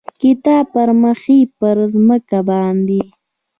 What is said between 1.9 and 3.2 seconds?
مځکه باندې،